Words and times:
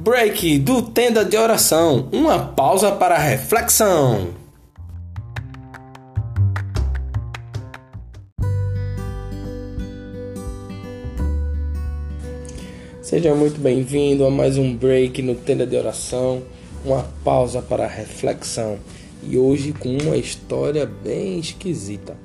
Break 0.00 0.58
do 0.60 0.80
Tenda 0.82 1.24
de 1.24 1.36
Oração, 1.36 2.08
uma 2.12 2.38
pausa 2.38 2.90
para 2.92 3.18
reflexão. 3.18 4.28
Seja 13.02 13.34
muito 13.34 13.60
bem-vindo 13.60 14.24
a 14.24 14.30
mais 14.30 14.56
um 14.56 14.74
break 14.74 15.20
no 15.20 15.34
Tenda 15.34 15.66
de 15.66 15.76
Oração, 15.76 16.42
uma 16.84 17.02
pausa 17.24 17.60
para 17.60 17.86
reflexão. 17.86 18.78
E 19.22 19.36
hoje 19.36 19.72
com 19.72 19.96
uma 19.96 20.16
história 20.16 20.86
bem 20.86 21.38
esquisita, 21.38 22.16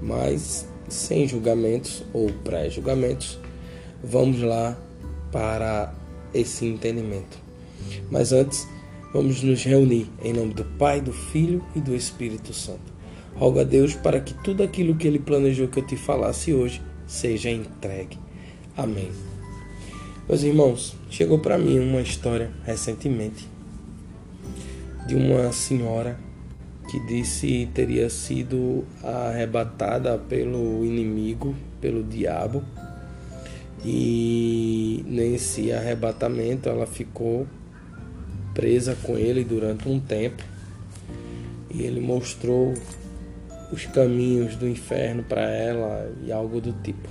mas 0.00 0.66
sem 0.88 1.26
julgamentos 1.26 2.04
ou 2.12 2.30
pré-julgamentos, 2.44 3.38
vamos 4.02 4.40
lá 4.40 4.78
para 5.30 5.92
esse 6.32 6.64
entendimento. 6.66 7.38
Mas 8.10 8.32
antes, 8.32 8.66
vamos 9.12 9.42
nos 9.42 9.62
reunir 9.62 10.10
em 10.22 10.32
nome 10.32 10.54
do 10.54 10.64
Pai, 10.64 11.00
do 11.00 11.12
Filho 11.12 11.64
e 11.74 11.80
do 11.80 11.94
Espírito 11.94 12.52
Santo. 12.52 12.92
Rogo 13.34 13.60
a 13.60 13.64
Deus 13.64 13.94
para 13.94 14.20
que 14.20 14.34
tudo 14.34 14.62
aquilo 14.62 14.96
que 14.96 15.06
Ele 15.06 15.18
planejou 15.18 15.68
que 15.68 15.78
eu 15.78 15.86
te 15.86 15.96
falasse 15.96 16.52
hoje 16.52 16.82
seja 17.06 17.50
entregue. 17.50 18.18
Amém. 18.76 19.10
Meus 20.28 20.42
irmãos, 20.42 20.96
chegou 21.08 21.38
para 21.38 21.56
mim 21.56 21.78
uma 21.78 22.00
história 22.00 22.50
recentemente 22.64 23.48
de 25.06 25.14
uma 25.14 25.52
senhora 25.52 26.18
que 26.88 26.98
disse 27.00 27.68
teria 27.74 28.08
sido 28.08 28.84
arrebatada 29.02 30.16
pelo 30.18 30.84
inimigo, 30.84 31.54
pelo 31.80 32.02
diabo, 32.02 32.64
e 33.84 35.04
nesse 35.06 35.70
arrebatamento 35.70 36.68
ela 36.68 36.86
ficou 36.86 37.46
presa 38.54 38.96
com 39.02 39.16
ele 39.16 39.44
durante 39.44 39.88
um 39.88 40.00
tempo. 40.00 40.42
E 41.70 41.82
ele 41.82 42.00
mostrou 42.00 42.74
os 43.70 43.84
caminhos 43.86 44.56
do 44.56 44.66
inferno 44.66 45.22
para 45.22 45.42
ela 45.42 46.10
e 46.24 46.32
algo 46.32 46.60
do 46.60 46.72
tipo. 46.72 47.08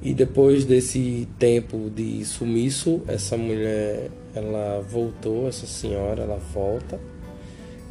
E 0.00 0.14
depois 0.14 0.64
desse 0.64 1.28
tempo 1.38 1.90
de 1.90 2.24
sumiço, 2.24 3.02
essa 3.08 3.36
mulher 3.36 4.10
ela 4.34 4.80
voltou, 4.80 5.48
essa 5.48 5.66
senhora 5.66 6.22
ela 6.22 6.36
volta 6.36 7.00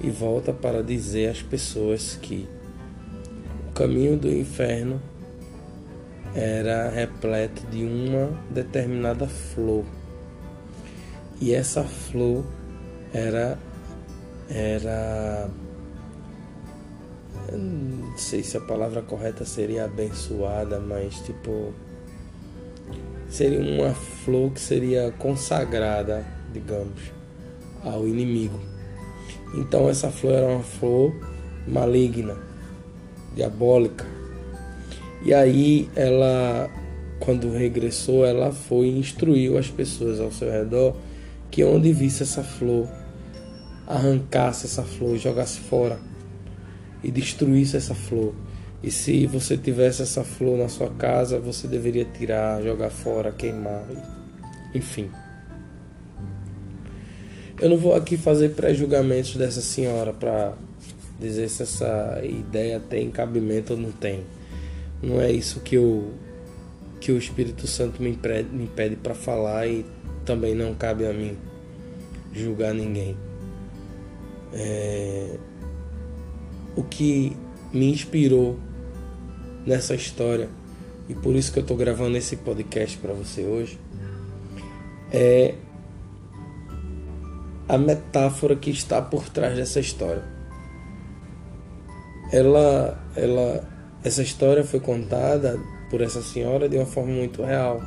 e 0.02 0.10
volta 0.10 0.52
para 0.54 0.84
dizer 0.84 1.30
às 1.30 1.42
pessoas 1.42 2.18
que 2.22 2.48
o 3.70 3.72
caminho 3.74 4.18
do 4.18 4.30
inferno 4.30 5.02
era 6.36 6.90
repleto 6.90 7.66
de 7.68 7.84
uma 7.84 8.30
determinada 8.50 9.28
flor. 9.28 9.86
E 11.40 11.54
essa 11.54 11.84
flor 11.84 12.46
era 13.14 13.58
era 14.50 15.50
não 17.52 18.18
sei 18.18 18.44
se 18.44 18.58
a 18.58 18.62
palavra 18.62 19.02
correta 19.02 19.46
seria 19.46 19.86
abençoada, 19.86 20.80
mas 20.80 21.16
tipo 21.20 21.74
seria 23.30 23.60
uma 23.60 23.94
flor 23.94 24.52
que 24.52 24.60
seria 24.60 25.12
consagrada, 25.18 26.26
digamos, 26.52 27.12
ao 27.84 28.08
inimigo. 28.08 28.60
Então 29.56 29.90
essa 29.90 30.10
flor 30.10 30.34
era 30.34 30.48
uma 30.48 30.64
flor 30.64 31.14
maligna, 31.68 32.36
diabólica, 33.36 34.06
e 35.26 35.34
aí 35.34 35.90
ela, 35.96 36.70
quando 37.20 37.50
regressou, 37.52 38.26
ela 38.26 38.52
foi 38.52 38.88
e 38.88 39.00
instruiu 39.00 39.58
as 39.58 39.70
pessoas 39.70 40.20
ao 40.20 40.32
seu 40.32 40.52
redor 40.52 40.96
que 41.50 41.64
onde 41.64 41.94
visse 41.94 42.24
essa 42.24 42.44
flor, 42.44 42.90
arrancasse 43.88 44.66
essa 44.66 44.84
flor, 44.84 45.18
jogasse 45.18 45.60
fora 45.60 46.00
e 47.04 47.12
destruísse 47.12 47.78
essa 47.78 47.94
flor. 47.94 48.34
E 48.82 48.92
se 48.92 49.26
você 49.28 49.56
tivesse 49.56 50.02
essa 50.02 50.24
flor 50.24 50.58
na 50.58 50.68
sua 50.68 50.90
casa, 50.90 51.40
você 51.40 51.68
deveria 51.68 52.04
tirar, 52.04 52.62
jogar 52.62 52.90
fora, 52.90 53.32
queimar, 53.32 53.86
enfim. 54.74 55.10
Eu 57.64 57.70
não 57.70 57.78
vou 57.78 57.96
aqui 57.96 58.18
fazer 58.18 58.50
pré-julgamentos 58.50 59.38
dessa 59.38 59.62
senhora 59.62 60.12
para 60.12 60.54
dizer 61.18 61.48
se 61.48 61.64
essa 61.64 62.20
ideia 62.22 62.78
tem 62.78 63.10
cabimento 63.10 63.72
ou 63.72 63.80
não 63.80 63.90
tem. 63.90 64.26
Não 65.02 65.22
é 65.22 65.32
isso 65.32 65.62
que, 65.62 65.76
eu, 65.76 66.12
que 67.00 67.10
o 67.14 67.18
Espírito 67.18 67.66
Santo 67.66 68.04
me, 68.04 68.10
impede, 68.10 68.50
me 68.50 68.68
pede 68.68 68.98
para 68.98 69.16
falar 69.16 69.66
e 69.66 69.86
também 70.26 70.54
não 70.54 70.76
cabe 70.76 71.06
a 71.06 71.14
mim 71.14 71.38
julgar 72.34 72.74
ninguém. 72.74 73.16
É, 74.52 75.38
o 76.76 76.84
que 76.84 77.32
me 77.72 77.90
inspirou 77.90 78.60
nessa 79.66 79.96
história 79.96 80.50
e 81.08 81.14
por 81.14 81.34
isso 81.34 81.54
que 81.54 81.60
eu 81.60 81.64
estou 81.64 81.78
gravando 81.78 82.18
esse 82.18 82.36
podcast 82.36 82.98
para 82.98 83.14
você 83.14 83.46
hoje 83.46 83.80
é 85.14 85.56
a 87.68 87.78
metáfora 87.78 88.56
que 88.56 88.70
está 88.70 89.02
por 89.02 89.30
trás 89.30 89.56
dessa 89.56 89.80
história. 89.80 90.24
Ela, 92.32 92.98
ela 93.16 93.68
essa 94.04 94.22
história 94.22 94.64
foi 94.64 94.80
contada 94.80 95.58
por 95.90 96.02
essa 96.02 96.22
senhora 96.22 96.68
de 96.68 96.76
uma 96.76 96.86
forma 96.86 97.12
muito 97.12 97.42
real. 97.44 97.82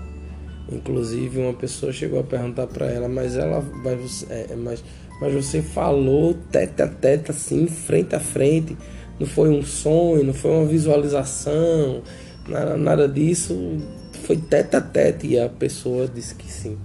Inclusive, 0.71 1.41
uma 1.41 1.53
pessoa 1.53 1.93
chegou 1.93 2.19
a 2.19 2.25
perguntar 2.25 2.67
para 2.67 2.87
ela, 2.87 3.09
mas 3.09 3.37
ela, 3.37 3.61
mas 3.61 4.01
você, 4.01 4.27
é, 4.31 4.47
é, 4.51 4.57
mas, 4.57 4.83
mas 5.21 5.33
você 5.33 5.61
falou 5.61 6.35
tete 6.51 6.83
a 6.83 6.89
tete, 6.89 7.31
assim, 7.31 7.67
frente 7.67 8.15
a 8.17 8.21
frente. 8.21 8.77
Não 9.21 9.27
foi 9.27 9.51
um 9.51 9.63
sonho, 9.63 10.25
não 10.25 10.35
foi 10.35 10.51
uma 10.51 10.67
visualização, 10.67 12.03
nada, 12.49 12.77
nada 12.77 13.09
disso. 13.09 13.79
Foi 14.25 14.37
tete 14.37 14.77
a 14.77 14.81
tete. 14.81 15.27
E 15.27 15.39
a 15.39 15.49
pessoa 15.49 16.09
disse 16.09 16.35
que 16.35 16.51
sim. 16.51 16.77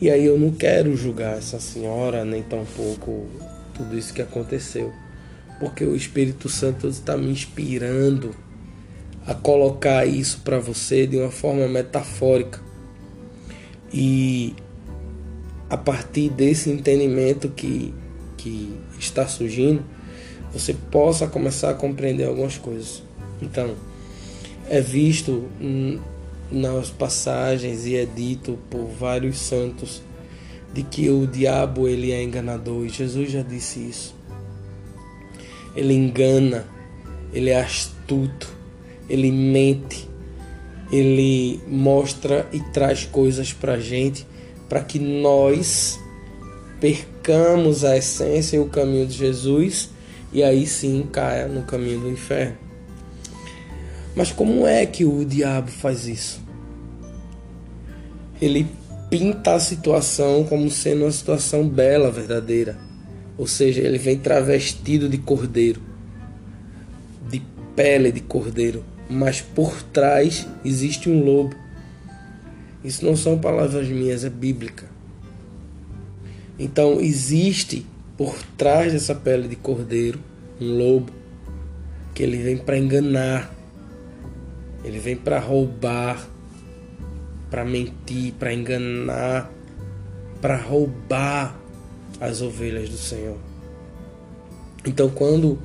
E 0.00 0.10
aí 0.10 0.24
eu 0.24 0.38
não 0.38 0.50
quero 0.50 0.96
julgar 0.96 1.36
essa 1.36 1.60
senhora, 1.60 2.24
nem 2.24 2.42
tampouco 2.42 3.26
tudo 3.74 3.98
isso 3.98 4.14
que 4.14 4.22
aconteceu 4.22 4.92
porque 5.60 5.84
o 5.84 5.94
Espírito 5.94 6.48
Santo 6.48 6.88
está 6.88 7.16
me 7.18 7.30
inspirando 7.30 8.34
a 9.26 9.34
colocar 9.34 10.06
isso 10.06 10.40
para 10.42 10.58
você 10.58 11.06
de 11.06 11.18
uma 11.18 11.30
forma 11.30 11.68
metafórica. 11.68 12.58
E 13.92 14.56
a 15.68 15.76
partir 15.76 16.30
desse 16.30 16.70
entendimento 16.70 17.50
que, 17.50 17.94
que 18.38 18.74
está 18.98 19.28
surgindo, 19.28 19.84
você 20.50 20.72
possa 20.72 21.26
começar 21.26 21.70
a 21.70 21.74
compreender 21.74 22.24
algumas 22.24 22.56
coisas. 22.56 23.02
Então, 23.42 23.74
é 24.68 24.80
visto 24.80 25.44
nas 26.50 26.90
passagens 26.90 27.86
e 27.86 27.96
é 27.96 28.04
dito 28.04 28.58
por 28.68 28.86
vários 28.86 29.38
santos 29.38 30.02
de 30.72 30.82
que 30.82 31.10
o 31.10 31.26
diabo 31.26 31.88
ele 31.88 32.12
é 32.12 32.22
enganador 32.22 32.84
e 32.84 32.88
Jesus 32.88 33.30
já 33.30 33.42
disse 33.42 33.80
isso 33.80 34.20
ele 35.74 35.94
engana, 35.94 36.66
ele 37.32 37.50
é 37.50 37.60
astuto, 37.60 38.52
ele 39.08 39.30
mente, 39.30 40.08
ele 40.90 41.60
mostra 41.66 42.48
e 42.52 42.60
traz 42.60 43.04
coisas 43.04 43.52
para 43.52 43.78
gente 43.78 44.26
para 44.68 44.82
que 44.82 44.98
nós 44.98 45.98
percamos 46.80 47.84
a 47.84 47.96
essência 47.96 48.56
e 48.56 48.60
o 48.60 48.66
caminho 48.66 49.06
de 49.06 49.14
Jesus 49.14 49.90
e 50.32 50.42
aí 50.42 50.66
sim 50.66 51.08
caia 51.10 51.48
no 51.48 51.62
caminho 51.62 52.00
do 52.00 52.10
inferno. 52.10 52.69
Mas 54.14 54.32
como 54.32 54.66
é 54.66 54.84
que 54.86 55.04
o 55.04 55.24
diabo 55.24 55.70
faz 55.70 56.06
isso? 56.06 56.40
Ele 58.40 58.66
pinta 59.08 59.54
a 59.54 59.60
situação 59.60 60.44
como 60.44 60.70
sendo 60.70 61.04
uma 61.04 61.12
situação 61.12 61.68
bela, 61.68 62.10
verdadeira 62.10 62.90
ou 63.40 63.46
seja, 63.46 63.80
ele 63.80 63.96
vem 63.96 64.18
travestido 64.18 65.08
de 65.08 65.16
cordeiro, 65.16 65.80
de 67.30 67.40
pele 67.74 68.12
de 68.12 68.20
cordeiro, 68.20 68.84
mas 69.08 69.40
por 69.40 69.82
trás 69.82 70.46
existe 70.62 71.08
um 71.08 71.24
lobo. 71.24 71.56
Isso 72.84 73.02
não 73.02 73.16
são 73.16 73.38
palavras 73.38 73.88
minhas, 73.88 74.26
é 74.26 74.28
bíblica. 74.28 74.84
Então 76.58 77.00
existe 77.00 77.86
por 78.14 78.36
trás 78.58 78.92
dessa 78.92 79.14
pele 79.14 79.48
de 79.48 79.56
cordeiro 79.56 80.20
um 80.60 80.76
lobo 80.76 81.10
que 82.14 82.22
ele 82.22 82.36
vem 82.36 82.58
para 82.58 82.76
enganar, 82.76 83.50
ele 84.84 84.98
vem 84.98 85.16
para 85.16 85.38
roubar, 85.38 86.26
para 87.50 87.64
mentir, 87.64 88.32
para 88.38 88.52
enganar, 88.52 89.50
para 90.40 90.56
roubar 90.56 91.58
as 92.20 92.40
ovelhas 92.40 92.88
do 92.88 92.96
Senhor. 92.96 93.38
Então, 94.84 95.10
quando 95.10 95.58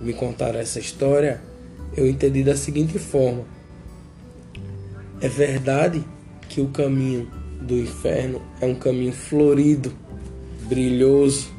me 0.00 0.12
contaram 0.12 0.58
essa 0.58 0.78
história, 0.78 1.42
eu 1.96 2.08
entendi 2.08 2.42
da 2.42 2.56
seguinte 2.56 2.98
forma: 2.98 3.44
é 5.20 5.28
verdade 5.28 6.04
que 6.48 6.60
o 6.60 6.68
caminho 6.68 7.30
do 7.60 7.74
inferno 7.74 8.40
é 8.60 8.66
um 8.66 8.74
caminho 8.74 9.12
florido, 9.12 9.92
brilhoso. 10.68 11.52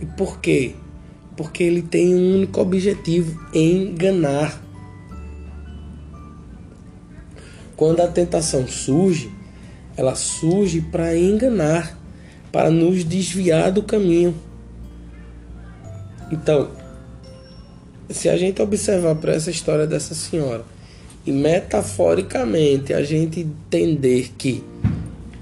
E 0.00 0.04
por 0.04 0.40
quê? 0.40 0.74
Porque 1.36 1.62
ele 1.62 1.82
tem 1.82 2.14
um 2.14 2.36
único 2.36 2.60
objetivo: 2.60 3.40
enganar. 3.54 4.65
Quando 7.76 8.00
a 8.00 8.08
tentação 8.08 8.66
surge, 8.66 9.30
ela 9.96 10.14
surge 10.14 10.80
para 10.80 11.16
enganar, 11.16 11.98
para 12.50 12.70
nos 12.70 13.04
desviar 13.04 13.70
do 13.70 13.82
caminho. 13.82 14.34
Então, 16.32 16.70
se 18.10 18.28
a 18.28 18.36
gente 18.36 18.62
observar 18.62 19.14
para 19.16 19.34
essa 19.34 19.50
história 19.50 19.86
dessa 19.86 20.14
senhora 20.14 20.64
e 21.26 21.32
metaforicamente 21.32 22.94
a 22.94 23.02
gente 23.02 23.40
entender 23.40 24.32
que 24.38 24.62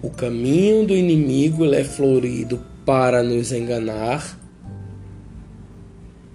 o 0.02 0.10
caminho 0.10 0.86
do 0.86 0.94
inimigo 0.94 1.64
é 1.72 1.84
florido 1.84 2.60
para 2.84 3.22
nos 3.22 3.52
enganar, 3.52 4.38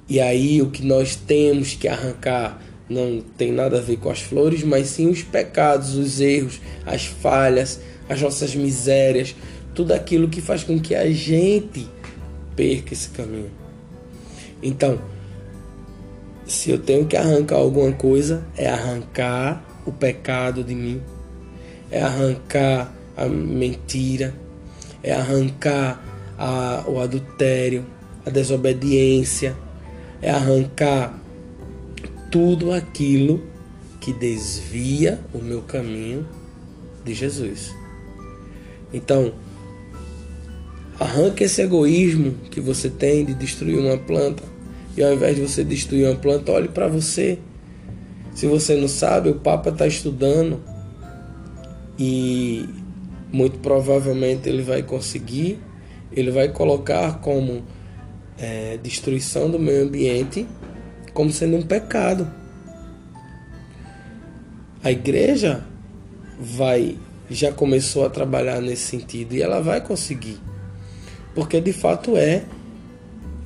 e 0.07 0.19
aí 0.19 0.61
o 0.61 0.71
que 0.71 0.83
nós 0.83 1.15
temos 1.15 1.75
que 1.75 1.87
arrancar 1.87 2.59
não 2.89 3.21
tem 3.37 3.51
nada 3.51 3.77
a 3.77 3.81
ver 3.81 3.97
com 3.97 4.09
as 4.09 4.21
flores, 4.21 4.63
mas 4.63 4.87
sim 4.87 5.07
os 5.09 5.21
pecados, 5.21 5.95
os 5.95 6.19
erros, 6.19 6.59
as 6.85 7.05
falhas, 7.05 7.79
as 8.09 8.21
nossas 8.21 8.55
misérias, 8.55 9.35
tudo 9.75 9.93
aquilo 9.93 10.27
que 10.27 10.41
faz 10.41 10.63
com 10.63 10.79
que 10.79 10.95
a 10.95 11.09
gente 11.11 11.87
perca 12.55 12.93
esse 12.93 13.09
caminho. 13.09 13.51
Então, 14.61 14.99
se 16.45 16.71
eu 16.71 16.79
tenho 16.79 17.05
que 17.05 17.15
arrancar 17.15 17.57
alguma 17.57 17.91
coisa, 17.91 18.43
é 18.57 18.67
arrancar 18.67 19.63
o 19.85 19.91
pecado 19.91 20.63
de 20.63 20.73
mim, 20.73 21.01
é 21.91 22.01
arrancar 22.01 22.91
a 23.15 23.25
mentira, 23.27 24.33
é 25.03 25.13
arrancar 25.13 26.03
a, 26.37 26.83
o 26.87 26.99
adultério, 26.99 27.85
a 28.25 28.29
desobediência, 28.29 29.55
é 30.21 30.29
arrancar 30.29 31.17
tudo 32.31 32.71
aquilo 32.71 33.43
que 33.99 34.13
desvia 34.13 35.19
o 35.33 35.39
meu 35.39 35.61
caminho 35.61 36.25
de 37.03 37.13
Jesus. 37.13 37.75
Então, 38.93 39.33
arranque 40.99 41.43
esse 41.43 41.61
egoísmo 41.61 42.33
que 42.49 42.59
você 42.59 42.89
tem 42.89 43.25
de 43.25 43.33
destruir 43.33 43.77
uma 43.77 43.97
planta 43.97 44.43
e 44.97 45.03
ao 45.03 45.13
invés 45.13 45.35
de 45.35 45.41
você 45.41 45.63
destruir 45.63 46.05
uma 46.05 46.15
planta, 46.15 46.51
olhe 46.51 46.67
para 46.67 46.87
você. 46.87 47.39
Se 48.33 48.45
você 48.47 48.75
não 48.75 48.87
sabe, 48.87 49.29
o 49.29 49.35
Papa 49.35 49.69
está 49.69 49.87
estudando 49.87 50.61
e 51.97 52.67
muito 53.31 53.59
provavelmente 53.59 54.49
ele 54.49 54.61
vai 54.61 54.81
conseguir, 54.81 55.59
ele 56.11 56.31
vai 56.31 56.49
colocar 56.49 57.19
como 57.19 57.63
é, 58.37 58.77
destruição 58.81 59.49
do 59.49 59.59
meio 59.59 59.83
ambiente 59.83 60.47
como 61.19 61.33
sendo 61.33 61.57
um 61.57 61.61
pecado. 61.61 62.25
A 64.81 64.89
igreja 64.89 65.65
vai 66.39 66.95
já 67.29 67.51
começou 67.51 68.05
a 68.05 68.09
trabalhar 68.09 68.61
nesse 68.61 68.83
sentido 68.83 69.35
e 69.35 69.41
ela 69.41 69.59
vai 69.59 69.81
conseguir. 69.81 70.37
Porque 71.35 71.59
de 71.59 71.73
fato 71.73 72.15
é 72.15 72.43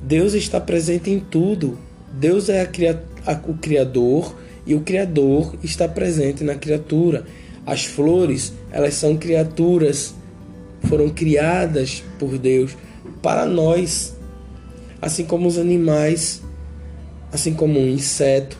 Deus 0.00 0.34
está 0.34 0.60
presente 0.60 1.10
em 1.10 1.18
tudo. 1.18 1.76
Deus 2.12 2.48
é 2.48 2.62
a, 2.62 3.32
a, 3.32 3.40
o 3.48 3.54
Criador 3.54 4.36
e 4.64 4.76
o 4.76 4.82
Criador 4.82 5.56
está 5.60 5.88
presente 5.88 6.44
na 6.44 6.54
criatura. 6.54 7.24
As 7.66 7.84
flores, 7.84 8.52
elas 8.70 8.94
são 8.94 9.16
criaturas, 9.16 10.14
foram 10.88 11.08
criadas 11.10 12.04
por 12.20 12.38
Deus 12.38 12.76
para 13.20 13.44
nós, 13.44 14.14
assim 15.02 15.24
como 15.24 15.48
os 15.48 15.58
animais, 15.58 16.40
assim 17.34 17.52
como 17.52 17.80
um 17.80 17.88
inseto. 17.88 18.56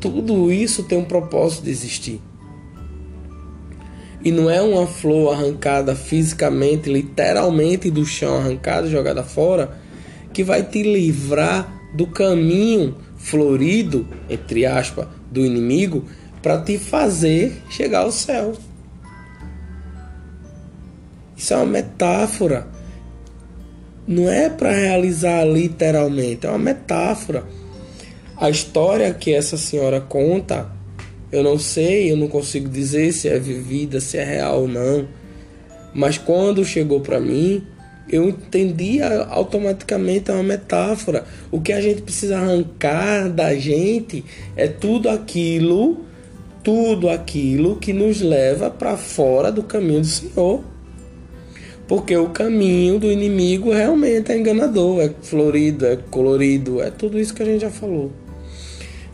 Tudo 0.00 0.52
isso 0.52 0.84
tem 0.84 0.96
um 0.96 1.04
propósito 1.04 1.64
de 1.64 1.70
existir. 1.70 2.20
E 4.22 4.30
não 4.30 4.48
é 4.48 4.62
uma 4.62 4.86
flor 4.86 5.34
arrancada 5.34 5.96
fisicamente, 5.96 6.88
literalmente 6.90 7.90
do 7.90 8.06
chão 8.06 8.36
arrancada, 8.36 8.88
jogada 8.88 9.24
fora 9.24 9.82
que 10.32 10.44
vai 10.44 10.62
te 10.62 10.82
livrar 10.82 11.90
do 11.92 12.06
caminho 12.06 12.96
florido, 13.16 14.06
entre 14.30 14.64
aspas, 14.64 15.08
do 15.30 15.44
inimigo, 15.44 16.04
para 16.40 16.60
te 16.60 16.78
fazer 16.78 17.62
chegar 17.68 18.00
ao 18.00 18.12
céu. 18.12 18.54
Isso 21.36 21.52
é 21.52 21.56
uma 21.56 21.66
metáfora. 21.66 22.66
Não 24.06 24.28
é 24.28 24.48
para 24.48 24.70
realizar 24.72 25.44
literalmente, 25.44 26.46
é 26.46 26.50
uma 26.50 26.58
metáfora. 26.58 27.44
A 28.44 28.50
história 28.50 29.10
que 29.14 29.32
essa 29.32 29.56
senhora 29.56 30.02
conta, 30.02 30.70
eu 31.32 31.42
não 31.42 31.58
sei, 31.58 32.12
eu 32.12 32.16
não 32.18 32.28
consigo 32.28 32.68
dizer 32.68 33.10
se 33.10 33.26
é 33.26 33.38
vivida, 33.38 34.00
se 34.00 34.18
é 34.18 34.22
real 34.22 34.60
ou 34.60 34.68
não. 34.68 35.08
Mas 35.94 36.18
quando 36.18 36.62
chegou 36.62 37.00
para 37.00 37.18
mim, 37.18 37.66
eu 38.06 38.28
entendia 38.28 39.24
automaticamente 39.30 40.30
é 40.30 40.34
uma 40.34 40.42
metáfora. 40.42 41.24
O 41.50 41.58
que 41.58 41.72
a 41.72 41.80
gente 41.80 42.02
precisa 42.02 42.36
arrancar 42.36 43.30
da 43.30 43.54
gente 43.54 44.22
é 44.54 44.68
tudo 44.68 45.08
aquilo, 45.08 46.04
tudo 46.62 47.08
aquilo 47.08 47.76
que 47.76 47.94
nos 47.94 48.20
leva 48.20 48.68
para 48.68 48.94
fora 48.98 49.50
do 49.50 49.62
caminho 49.62 50.02
do 50.02 50.06
Senhor. 50.06 50.62
Porque 51.88 52.14
o 52.14 52.28
caminho 52.28 52.98
do 52.98 53.10
inimigo 53.10 53.72
realmente 53.72 54.30
é 54.32 54.36
enganador, 54.36 55.00
é 55.00 55.10
florido, 55.22 55.86
é 55.86 55.96
colorido, 55.96 56.82
é 56.82 56.90
tudo 56.90 57.18
isso 57.18 57.32
que 57.32 57.42
a 57.42 57.46
gente 57.46 57.62
já 57.62 57.70
falou. 57.70 58.12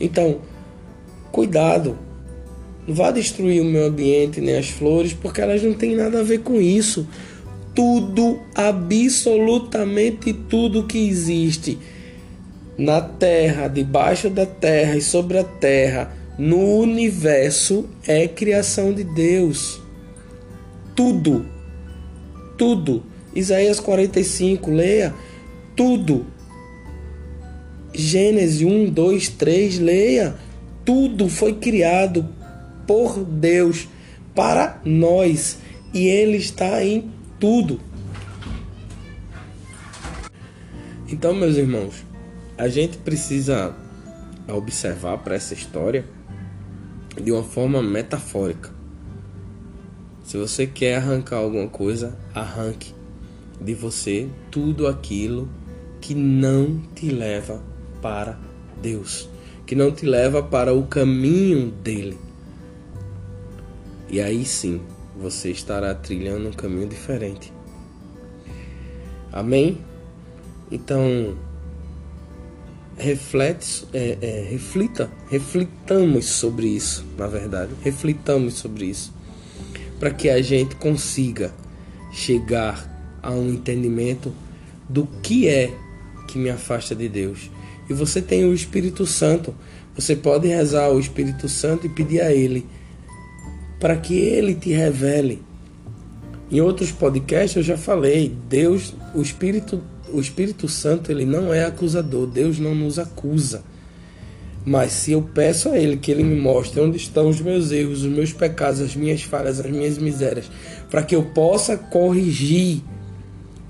Então, 0.01 0.39
cuidado. 1.31 1.99
Não 2.89 2.95
vá 2.95 3.11
destruir 3.11 3.61
o 3.61 3.65
meu 3.65 3.87
ambiente 3.87 4.41
nem 4.41 4.57
as 4.57 4.69
flores, 4.69 5.13
porque 5.13 5.41
elas 5.41 5.63
não 5.63 5.75
têm 5.75 5.95
nada 5.95 6.21
a 6.21 6.23
ver 6.25 6.41
com 6.41 6.61
isso 6.61 7.07
tudo, 7.75 8.41
absolutamente 8.55 10.33
tudo 10.33 10.87
que 10.87 10.99
existe 11.09 11.79
na 12.77 13.01
terra, 13.01 13.69
debaixo 13.69 14.31
da 14.31 14.47
terra 14.47 14.97
e 14.97 15.03
sobre 15.03 15.39
a 15.39 15.45
terra, 15.45 16.15
no 16.39 16.79
universo, 16.79 17.89
é 18.07 18.27
criação 18.27 18.93
de 18.93 19.05
Deus. 19.05 19.81
Tudo, 20.97 21.47
tudo. 22.57 23.03
Isaías 23.35 23.79
45, 23.79 24.71
leia. 24.71 25.15
Tudo. 25.77 26.27
Gênesis 27.93 28.63
1, 28.63 28.91
2, 28.91 29.29
3, 29.31 29.79
leia. 29.79 30.37
Tudo 30.85 31.29
foi 31.29 31.55
criado 31.55 32.29
por 32.87 33.25
Deus 33.25 33.89
para 34.35 34.81
nós 34.85 35.59
e 35.93 36.07
Ele 36.07 36.37
está 36.37 36.85
em 36.85 37.11
tudo. 37.39 37.81
Então, 41.09 41.35
meus 41.35 41.57
irmãos, 41.57 42.05
a 42.57 42.69
gente 42.69 42.99
precisa 42.99 43.75
observar 44.49 45.19
para 45.19 45.35
essa 45.35 45.55
história 45.55 46.05
de 47.21 47.33
uma 47.33 47.43
forma 47.43 47.83
metafórica. 47.83 48.71
Se 50.25 50.37
você 50.37 50.67
quer 50.67 50.97
arrancar 50.97 51.39
alguma 51.39 51.69
coisa, 51.69 52.17
arranque 52.33 52.95
de 53.61 53.75
você 53.75 54.29
tudo 54.51 54.87
aquilo 54.87 55.49
que 56.01 56.15
não 56.15 56.81
te 56.95 57.11
leva 57.11 57.63
para 58.01 58.39
Deus, 58.81 59.29
que 59.67 59.75
não 59.75 59.91
te 59.91 60.07
leva 60.07 60.43
para 60.43 60.75
o 60.75 60.87
caminho 60.87 61.71
dele. 61.71 62.19
E 64.09 64.21
aí 64.21 64.45
sim, 64.45 64.81
você 65.17 65.51
estará 65.51 65.95
trilhando 65.95 66.49
um 66.49 66.53
caminho 66.53 66.89
diferente. 66.89 67.53
Amém? 69.33 69.79
Então, 70.71 71.37
reflete, 72.97 73.87
é, 73.93 74.19
é, 74.21 74.47
reflita, 74.51 75.11
reflitamos 75.29 76.27
sobre 76.27 76.67
isso, 76.67 77.05
na 77.17 77.27
verdade, 77.27 77.73
reflitamos 77.83 78.55
sobre 78.55 78.87
isso, 78.87 79.13
para 79.99 80.11
que 80.11 80.29
a 80.29 80.41
gente 80.43 80.77
consiga 80.77 81.53
chegar 82.13 82.89
a 83.23 83.31
um 83.31 83.49
entendimento 83.51 84.33
do 84.89 85.07
que 85.23 85.49
é 85.49 85.73
que 86.27 86.39
me 86.39 86.51
afasta 86.51 86.95
de 86.95 87.09
Deus. 87.09 87.51
E 87.91 87.93
você 87.93 88.23
tem 88.23 88.45
o 88.45 88.55
Espírito 88.55 89.05
Santo, 89.05 89.55
você 89.95 90.17
pode 90.17 90.49
rezar 90.49 90.85
ao 90.85 90.99
Espírito 90.99 91.49
Santo 91.49 91.87
e 91.87 91.91
pedir 91.91 92.21
a 92.21 92.33
Ele 92.33 92.65
para 93.81 93.97
que 93.97 94.15
ele 94.15 94.55
te 94.55 94.71
revele. 94.71 95.43
Em 96.51 96.61
outros 96.61 96.93
podcasts 96.93 97.57
eu 97.57 97.63
já 97.63 97.79
falei, 97.79 98.37
Deus, 98.49 98.95
o 99.15 99.23
Espírito, 99.23 99.83
o 100.13 100.21
Espírito 100.21 100.69
Santo 100.69 101.11
ele 101.11 101.25
não 101.25 101.53
é 101.53 101.65
acusador, 101.65 102.27
Deus 102.27 102.59
não 102.59 102.75
nos 102.75 102.99
acusa. 102.99 103.65
Mas 104.65 104.93
se 104.93 105.13
eu 105.13 105.23
peço 105.23 105.71
a 105.71 105.79
Ele 105.79 105.97
que 105.97 106.11
Ele 106.11 106.23
me 106.23 106.39
mostre 106.39 106.81
onde 106.81 106.99
estão 106.99 107.31
os 107.31 107.41
meus 107.41 107.73
erros, 107.73 108.05
os 108.05 108.13
meus 108.13 108.31
pecados, 108.31 108.81
as 108.81 108.95
minhas 108.95 109.23
falhas, 109.23 109.59
as 109.59 109.71
minhas 109.71 109.97
misérias, 109.97 110.51
para 110.91 111.03
que 111.03 111.17
eu 111.17 111.23
possa 111.23 111.79
corrigir 111.79 112.83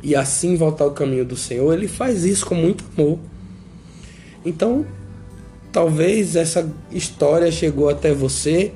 e 0.02 0.16
assim 0.16 0.56
voltar 0.56 0.84
ao 0.84 0.90
caminho 0.90 1.24
do 1.24 1.36
Senhor, 1.36 1.72
Ele 1.72 1.86
faz 1.86 2.24
isso 2.24 2.44
com 2.44 2.56
muito 2.56 2.84
amor. 2.98 3.20
Então, 4.44 4.86
talvez 5.72 6.36
essa 6.36 6.68
história 6.90 7.50
chegou 7.50 7.88
até 7.88 8.12
você 8.12 8.72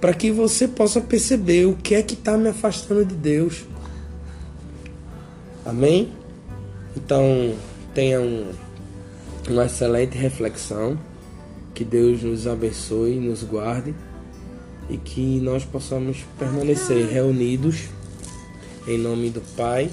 para 0.00 0.12
que 0.12 0.30
você 0.30 0.68
possa 0.68 1.00
perceber 1.00 1.66
o 1.66 1.74
que 1.74 1.94
é 1.94 2.02
que 2.02 2.14
está 2.14 2.36
me 2.36 2.48
afastando 2.48 3.04
de 3.04 3.14
Deus. 3.14 3.64
Amém? 5.64 6.12
Então, 6.96 7.54
tenha 7.94 8.20
um, 8.20 8.50
uma 9.48 9.66
excelente 9.66 10.16
reflexão. 10.16 10.98
Que 11.74 11.84
Deus 11.84 12.22
nos 12.22 12.46
abençoe, 12.46 13.20
nos 13.20 13.42
guarde 13.42 13.94
e 14.88 14.96
que 14.96 15.40
nós 15.40 15.64
possamos 15.64 16.24
permanecer 16.38 17.06
reunidos 17.06 17.88
em 18.86 18.96
nome 18.96 19.30
do 19.30 19.40
Pai, 19.56 19.90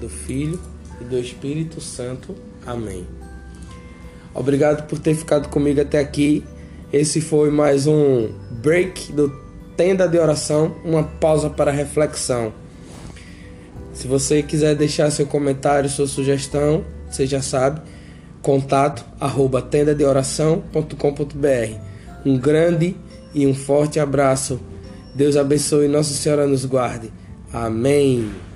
do 0.00 0.08
Filho 0.08 0.58
e 1.00 1.04
do 1.04 1.18
Espírito 1.18 1.80
Santo. 1.80 2.34
Amém. 2.64 3.27
Obrigado 4.34 4.86
por 4.86 4.98
ter 4.98 5.14
ficado 5.14 5.48
comigo 5.48 5.80
até 5.80 5.98
aqui. 5.98 6.44
Esse 6.92 7.20
foi 7.20 7.50
mais 7.50 7.86
um 7.86 8.28
break 8.50 9.12
do 9.12 9.28
Tenda 9.76 10.08
de 10.08 10.18
Oração, 10.18 10.74
uma 10.84 11.04
pausa 11.04 11.50
para 11.50 11.70
reflexão. 11.70 12.52
Se 13.92 14.06
você 14.06 14.42
quiser 14.42 14.74
deixar 14.74 15.10
seu 15.10 15.26
comentário, 15.26 15.90
sua 15.90 16.06
sugestão, 16.06 16.84
você 17.10 17.26
já 17.26 17.42
sabe, 17.42 17.82
contato 18.40 19.04
arroba 19.20 19.60
tendadeoração.com.br. 19.60 21.78
Um 22.24 22.38
grande 22.38 22.96
e 23.34 23.46
um 23.46 23.54
forte 23.54 24.00
abraço. 24.00 24.58
Deus 25.14 25.36
abençoe 25.36 25.86
e 25.86 25.88
Nossa 25.88 26.14
Senhora 26.14 26.46
nos 26.46 26.64
guarde. 26.64 27.12
Amém. 27.52 28.47